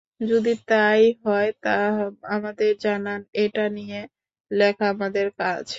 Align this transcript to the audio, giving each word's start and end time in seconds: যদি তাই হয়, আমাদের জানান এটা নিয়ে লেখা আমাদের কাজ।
যদি 0.21 0.51
তাই 0.67 1.01
হয়, 1.25 1.49
আমাদের 2.29 2.71
জানান 2.79 3.21
এটা 3.37 3.63
নিয়ে 3.71 3.99
লেখা 4.51 4.85
আমাদের 4.93 5.27
কাজ। 5.37 5.67